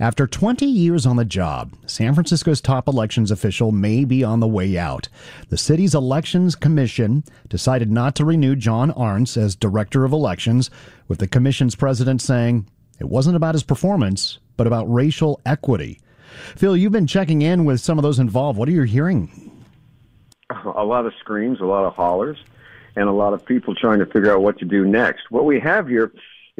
After 0.00 0.26
20 0.26 0.64
years 0.64 1.04
on 1.04 1.16
the 1.16 1.26
job, 1.26 1.74
San 1.84 2.14
Francisco's 2.14 2.62
top 2.62 2.88
elections 2.88 3.30
official 3.30 3.70
may 3.70 4.06
be 4.06 4.24
on 4.24 4.40
the 4.40 4.48
way 4.48 4.78
out. 4.78 5.10
The 5.50 5.58
city's 5.58 5.94
elections 5.94 6.54
commission 6.54 7.22
decided 7.50 7.90
not 7.90 8.14
to 8.14 8.24
renew 8.24 8.56
John 8.56 8.92
Arntz 8.92 9.36
as 9.36 9.54
director 9.54 10.06
of 10.06 10.12
elections, 10.12 10.70
with 11.06 11.18
the 11.18 11.28
commission's 11.28 11.74
president 11.74 12.22
saying 12.22 12.66
it 12.98 13.10
wasn't 13.10 13.36
about 13.36 13.54
his 13.54 13.62
performance, 13.62 14.38
but 14.56 14.66
about 14.66 14.90
racial 14.90 15.38
equity. 15.44 16.00
Phil, 16.56 16.78
you've 16.78 16.92
been 16.92 17.06
checking 17.06 17.42
in 17.42 17.66
with 17.66 17.82
some 17.82 17.98
of 17.98 18.02
those 18.02 18.18
involved. 18.18 18.58
What 18.58 18.70
are 18.70 18.72
you 18.72 18.84
hearing? 18.84 19.52
A 20.76 20.82
lot 20.82 21.04
of 21.04 21.12
screams, 21.20 21.60
a 21.60 21.66
lot 21.66 21.84
of 21.84 21.94
hollers, 21.94 22.38
and 22.96 23.06
a 23.06 23.12
lot 23.12 23.34
of 23.34 23.44
people 23.44 23.74
trying 23.74 23.98
to 23.98 24.06
figure 24.06 24.32
out 24.32 24.40
what 24.40 24.58
to 24.60 24.64
do 24.64 24.86
next. 24.86 25.30
What 25.30 25.44
we 25.44 25.60
have 25.60 25.88
here 25.88 26.10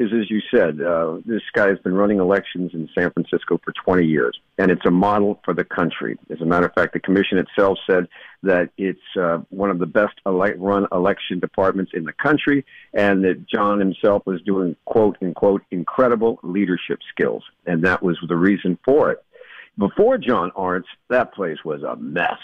is, 0.01 0.11
as 0.13 0.29
you 0.29 0.41
said, 0.53 0.81
uh, 0.81 1.17
this 1.25 1.41
guy 1.53 1.67
has 1.67 1.77
been 1.79 1.93
running 1.93 2.19
elections 2.19 2.71
in 2.73 2.89
San 2.97 3.11
Francisco 3.11 3.59
for 3.63 3.71
20 3.85 4.05
years, 4.05 4.39
and 4.57 4.71
it's 4.71 4.85
a 4.85 4.91
model 4.91 5.39
for 5.45 5.53
the 5.53 5.63
country. 5.63 6.17
As 6.29 6.41
a 6.41 6.45
matter 6.45 6.65
of 6.65 6.73
fact, 6.73 6.93
the 6.93 6.99
commission 6.99 7.37
itself 7.37 7.77
said 7.89 8.07
that 8.43 8.69
it's 8.77 8.99
uh, 9.19 9.39
one 9.49 9.69
of 9.69 9.79
the 9.79 9.85
best 9.85 10.13
ele- 10.25 10.55
run 10.57 10.87
election 10.91 11.39
departments 11.39 11.91
in 11.93 12.05
the 12.05 12.13
country, 12.13 12.65
and 12.93 13.23
that 13.23 13.47
John 13.47 13.79
himself 13.79 14.25
was 14.25 14.41
doing 14.41 14.75
quote 14.85 15.17
unquote 15.21 15.61
incredible 15.71 16.39
leadership 16.43 16.99
skills, 17.13 17.43
and 17.65 17.83
that 17.83 18.01
was 18.01 18.17
the 18.27 18.35
reason 18.35 18.77
for 18.83 19.11
it. 19.11 19.23
Before 19.77 20.17
John 20.17 20.51
Arntz, 20.51 20.85
that 21.09 21.33
place 21.33 21.57
was 21.63 21.83
a 21.83 21.95
mess. 21.95 22.39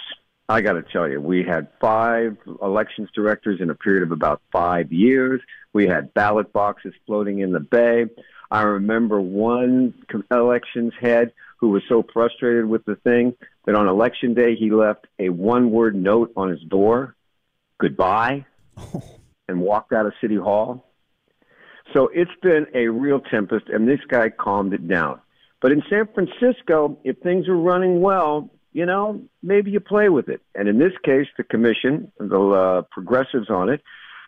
I 0.49 0.61
got 0.61 0.73
to 0.73 0.83
tell 0.83 1.09
you, 1.09 1.19
we 1.19 1.43
had 1.43 1.67
five 1.81 2.37
elections 2.61 3.09
directors 3.13 3.59
in 3.59 3.69
a 3.69 3.75
period 3.75 4.03
of 4.03 4.11
about 4.11 4.41
five 4.51 4.93
years. 4.93 5.41
We 5.73 5.87
had 5.87 6.13
ballot 6.13 6.53
boxes 6.53 6.93
floating 7.05 7.39
in 7.39 7.51
the 7.51 7.59
bay. 7.59 8.05
I 8.49 8.61
remember 8.61 9.19
one 9.19 9.93
elections 10.31 10.93
head 10.99 11.33
who 11.57 11.69
was 11.69 11.83
so 11.89 12.03
frustrated 12.13 12.65
with 12.65 12.85
the 12.85 12.95
thing 12.95 13.35
that 13.65 13.75
on 13.75 13.89
election 13.89 14.33
day 14.33 14.55
he 14.55 14.71
left 14.71 15.07
a 15.19 15.29
one 15.29 15.69
word 15.71 15.95
note 15.95 16.31
on 16.37 16.49
his 16.49 16.61
door, 16.61 17.15
goodbye, 17.79 18.45
and 19.49 19.59
walked 19.59 19.91
out 19.91 20.05
of 20.05 20.13
City 20.21 20.37
Hall. 20.37 20.85
So 21.93 22.09
it's 22.13 22.31
been 22.41 22.67
a 22.73 22.87
real 22.87 23.19
tempest, 23.19 23.67
and 23.67 23.87
this 23.87 23.99
guy 24.07 24.29
calmed 24.29 24.73
it 24.73 24.87
down. 24.87 25.19
But 25.61 25.71
in 25.71 25.81
San 25.89 26.07
Francisco, 26.13 26.99
if 27.03 27.17
things 27.19 27.47
are 27.47 27.57
running 27.57 27.99
well, 27.99 28.49
you 28.77 28.85
know, 28.85 29.19
maybe 29.41 29.71
you 29.71 29.79
play 29.79 30.07
with 30.07 30.29
it. 30.29 30.39
And 30.53 30.69
in 30.69 30.77
this 30.77 30.91
case, 31.03 31.25
the 31.35 31.43
commission, 31.43 32.11
the 32.19 32.39
uh, 32.39 32.81
progressives 32.91 33.49
on 33.49 33.69
it, 33.69 33.81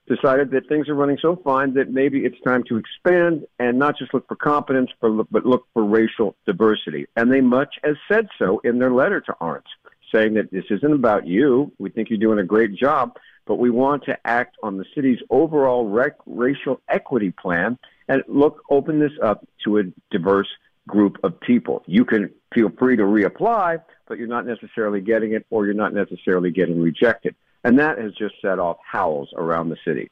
decided 0.07 0.49
that 0.49 0.67
things 0.67 0.89
are 0.89 0.95
running 0.95 1.19
so 1.21 1.35
fine 1.43 1.75
that 1.75 1.91
maybe 1.91 2.21
it's 2.21 2.41
time 2.43 2.63
to 2.67 2.77
expand 2.77 3.45
and 3.59 3.77
not 3.77 3.95
just 3.95 4.11
look 4.11 4.27
for 4.27 4.35
competence, 4.35 4.89
but 4.99 5.11
look, 5.11 5.67
for 5.71 5.85
racial 5.85 6.35
diversity. 6.47 7.05
And 7.15 7.31
they 7.31 7.41
much 7.41 7.75
as 7.83 7.93
said 8.11 8.27
so 8.39 8.59
in 8.63 8.79
their 8.79 8.91
letter 8.91 9.21
to 9.21 9.35
Arntz, 9.39 9.69
saying 10.11 10.33
that 10.33 10.49
this 10.49 10.65
isn't 10.71 10.93
about 10.93 11.27
you. 11.27 11.71
We 11.77 11.91
think 11.91 12.09
you're 12.09 12.17
doing 12.17 12.39
a 12.39 12.43
great 12.43 12.73
job, 12.73 13.17
but 13.45 13.59
we 13.59 13.69
want 13.69 14.05
to 14.05 14.17
act 14.25 14.55
on 14.63 14.77
the 14.77 14.85
city's 14.95 15.19
overall 15.29 15.87
rec- 15.87 16.17
racial 16.25 16.81
equity 16.89 17.31
plan 17.39 17.77
and 18.07 18.23
look, 18.27 18.63
open 18.71 18.99
this 18.99 19.11
up 19.21 19.47
to 19.63 19.77
a 19.77 19.83
diverse 20.09 20.47
group 20.89 21.17
of 21.23 21.39
people. 21.39 21.83
You 21.85 22.03
can 22.05 22.31
feel 22.53 22.69
free 22.77 22.97
to 22.97 23.03
reapply, 23.03 23.81
but 24.07 24.17
you're 24.17 24.27
not 24.27 24.45
necessarily 24.45 25.01
getting 25.01 25.33
it 25.33 25.45
or 25.49 25.65
you're 25.65 25.75
not 25.75 25.93
necessarily 25.93 26.51
getting 26.51 26.81
rejected. 26.81 27.35
And 27.63 27.77
that 27.79 27.97
has 27.97 28.13
just 28.13 28.35
set 28.41 28.59
off 28.59 28.77
howls 28.83 29.29
around 29.35 29.69
the 29.69 29.77
city. 29.85 30.09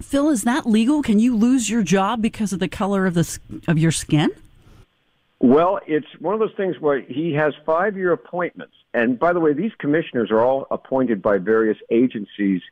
Phil, 0.00 0.28
is 0.28 0.42
that 0.42 0.66
legal? 0.66 1.02
Can 1.02 1.18
you 1.20 1.36
lose 1.36 1.70
your 1.70 1.82
job 1.82 2.20
because 2.20 2.52
of 2.52 2.58
the 2.58 2.68
color 2.68 3.06
of 3.06 3.14
the 3.14 3.38
of 3.68 3.78
your 3.78 3.92
skin? 3.92 4.30
Well, 5.40 5.78
it's 5.86 6.06
one 6.20 6.34
of 6.34 6.40
those 6.40 6.54
things 6.56 6.80
where 6.80 7.00
he 7.00 7.32
has 7.34 7.54
five 7.66 7.96
year 7.96 8.12
appointments. 8.12 8.74
And 8.92 9.18
by 9.18 9.32
the 9.32 9.40
way, 9.40 9.52
these 9.52 9.72
commissioners 9.78 10.30
are 10.30 10.40
all 10.40 10.66
appointed 10.70 11.20
by 11.20 11.38
various 11.38 11.78
agencies, 11.90 12.62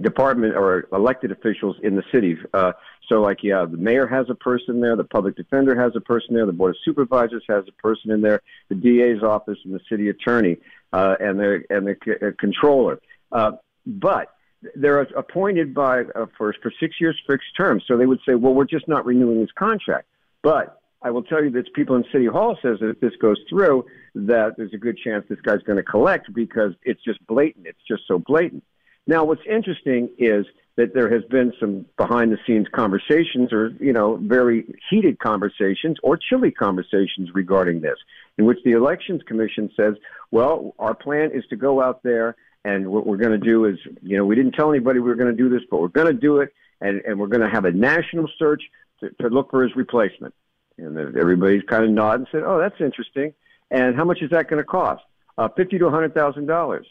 department 0.00 0.56
or 0.56 0.88
elected 0.92 1.30
officials 1.30 1.76
in 1.82 1.96
the 1.96 2.02
city. 2.10 2.36
Uh, 2.52 2.72
so, 3.08 3.20
like, 3.20 3.42
yeah, 3.42 3.66
the 3.70 3.76
mayor 3.76 4.06
has 4.06 4.26
a 4.30 4.34
person 4.34 4.80
there, 4.80 4.96
the 4.96 5.04
public 5.04 5.36
defender 5.36 5.80
has 5.80 5.92
a 5.94 6.00
person 6.00 6.34
there, 6.34 6.46
the 6.46 6.52
board 6.52 6.70
of 6.70 6.76
supervisors 6.84 7.44
has 7.48 7.64
a 7.68 7.72
person 7.72 8.10
in 8.10 8.22
there, 8.22 8.40
the 8.68 8.74
DA's 8.74 9.22
office, 9.22 9.58
and 9.64 9.74
the 9.74 9.80
city 9.88 10.08
attorney, 10.08 10.56
uh, 10.92 11.16
and 11.20 11.38
the 11.38 11.62
and 11.68 11.86
the 11.86 11.96
c- 12.04 12.26
uh, 12.26 12.30
controller. 12.38 13.00
Uh, 13.32 13.52
but 13.86 14.28
they're 14.76 15.00
appointed 15.00 15.74
by 15.74 16.00
uh, 16.00 16.26
for 16.38 16.54
for 16.62 16.72
six 16.80 16.98
years 17.00 17.20
fixed 17.26 17.54
terms. 17.56 17.84
So 17.86 17.98
they 17.98 18.06
would 18.06 18.20
say, 18.26 18.34
well, 18.34 18.54
we're 18.54 18.64
just 18.64 18.88
not 18.88 19.04
renewing 19.04 19.40
his 19.40 19.52
contract. 19.52 20.06
But 20.42 20.80
I 21.02 21.10
will 21.10 21.22
tell 21.22 21.44
you 21.44 21.50
that 21.50 21.70
people 21.74 21.96
in 21.96 22.04
City 22.10 22.26
Hall 22.26 22.56
says 22.62 22.78
that 22.80 22.88
if 22.88 23.00
this 23.00 23.14
goes 23.20 23.38
through, 23.48 23.84
that 24.14 24.56
there's 24.56 24.72
a 24.72 24.78
good 24.78 24.96
chance 24.96 25.26
this 25.28 25.40
guy's 25.42 25.62
going 25.62 25.76
to 25.76 25.82
collect 25.82 26.32
because 26.32 26.72
it's 26.82 27.02
just 27.04 27.24
blatant. 27.26 27.66
It's 27.66 27.78
just 27.86 28.04
so 28.08 28.18
blatant. 28.18 28.64
Now, 29.06 29.24
what's 29.24 29.42
interesting 29.48 30.08
is 30.18 30.46
that 30.76 30.94
there 30.94 31.08
has 31.12 31.22
been 31.30 31.52
some 31.60 31.86
behind 31.96 32.32
the 32.32 32.38
scenes 32.46 32.66
conversations 32.74 33.52
or, 33.52 33.68
you 33.78 33.92
know, 33.92 34.16
very 34.16 34.74
heated 34.90 35.18
conversations 35.18 35.98
or 36.02 36.16
chilly 36.16 36.50
conversations 36.50 37.30
regarding 37.32 37.80
this, 37.80 37.96
in 38.38 38.44
which 38.44 38.58
the 38.64 38.72
Elections 38.72 39.22
Commission 39.26 39.70
says, 39.76 39.94
well, 40.30 40.74
our 40.78 40.94
plan 40.94 41.30
is 41.32 41.44
to 41.50 41.56
go 41.56 41.82
out 41.82 42.02
there 42.02 42.34
and 42.64 42.88
what 42.88 43.06
we're 43.06 43.18
going 43.18 43.38
to 43.38 43.46
do 43.46 43.66
is, 43.66 43.76
you 44.02 44.16
know, 44.16 44.24
we 44.24 44.34
didn't 44.34 44.52
tell 44.52 44.70
anybody 44.70 44.98
we 44.98 45.08
were 45.08 45.16
going 45.16 45.30
to 45.30 45.36
do 45.36 45.48
this, 45.48 45.62
but 45.70 45.80
we're 45.80 45.88
going 45.88 46.06
to 46.06 46.18
do 46.18 46.38
it 46.38 46.52
and, 46.80 47.02
and 47.06 47.20
we're 47.20 47.28
going 47.28 47.42
to 47.42 47.48
have 47.48 47.66
a 47.66 47.72
national 47.72 48.28
search 48.38 48.62
to, 49.00 49.10
to 49.20 49.28
look 49.28 49.50
for 49.50 49.62
his 49.62 49.76
replacement. 49.76 50.34
And 50.78 50.96
everybody's 51.16 51.62
kind 51.68 51.84
of 51.84 51.90
nodded 51.90 52.20
and 52.22 52.28
said, 52.32 52.42
oh, 52.44 52.58
that's 52.58 52.80
interesting. 52.80 53.32
And 53.70 53.94
how 53.94 54.04
much 54.04 54.22
is 54.22 54.30
that 54.30 54.48
going 54.48 54.60
to 54.60 54.64
cost? 54.64 55.02
Uh, 55.36 55.48
fifty 55.48 55.78
to 55.78 55.86
a 55.86 55.90
hundred 55.90 56.14
thousand 56.14 56.46
dollars. 56.46 56.86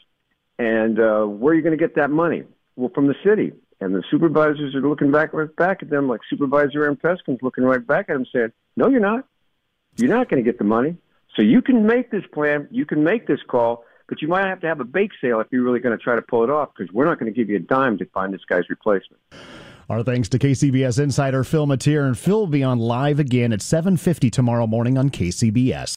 And 0.58 0.98
uh, 0.98 1.24
where 1.24 1.52
are 1.52 1.56
you 1.56 1.62
going 1.62 1.76
to 1.76 1.82
get 1.82 1.96
that 1.96 2.10
money? 2.10 2.44
Well, 2.76 2.90
from 2.94 3.06
the 3.06 3.14
city. 3.24 3.52
And 3.80 3.94
the 3.94 4.02
supervisors 4.10 4.74
are 4.74 4.80
looking 4.80 5.10
back 5.10 5.32
right 5.32 5.54
back 5.56 5.82
at 5.82 5.90
them, 5.90 6.08
like 6.08 6.20
Supervisor 6.30 6.84
Aaron 6.84 6.96
Peskin's 6.96 7.42
looking 7.42 7.64
right 7.64 7.84
back 7.84 8.08
at 8.08 8.14
them, 8.14 8.24
saying, 8.32 8.52
"No, 8.76 8.88
you're 8.88 9.00
not. 9.00 9.26
You're 9.96 10.08
not 10.10 10.30
going 10.30 10.42
to 10.42 10.48
get 10.48 10.58
the 10.58 10.64
money. 10.64 10.96
So 11.36 11.42
you 11.42 11.60
can 11.60 11.84
make 11.84 12.10
this 12.10 12.22
plan, 12.32 12.68
you 12.70 12.86
can 12.86 13.02
make 13.02 13.26
this 13.26 13.40
call, 13.46 13.84
but 14.08 14.22
you 14.22 14.28
might 14.28 14.46
have 14.46 14.60
to 14.60 14.68
have 14.68 14.80
a 14.80 14.84
bake 14.84 15.10
sale 15.20 15.40
if 15.40 15.48
you're 15.50 15.62
really 15.62 15.80
going 15.80 15.96
to 15.96 16.02
try 16.02 16.14
to 16.14 16.22
pull 16.22 16.44
it 16.44 16.50
off, 16.50 16.70
because 16.74 16.92
we're 16.94 17.04
not 17.04 17.18
going 17.18 17.32
to 17.32 17.36
give 17.36 17.50
you 17.50 17.56
a 17.56 17.60
dime 17.60 17.98
to 17.98 18.06
find 18.06 18.32
this 18.32 18.44
guy's 18.48 18.70
replacement." 18.70 19.20
Our 19.90 20.02
thanks 20.02 20.30
to 20.30 20.38
KCBS 20.38 20.98
insider 20.98 21.44
Phil 21.44 21.66
Matier, 21.66 22.06
and 22.06 22.16
Phil 22.16 22.40
will 22.40 22.46
be 22.46 22.62
on 22.62 22.78
live 22.78 23.18
again 23.18 23.52
at 23.52 23.60
7:50 23.60 24.30
tomorrow 24.30 24.66
morning 24.66 24.96
on 24.96 25.10
KCBS. 25.10 25.96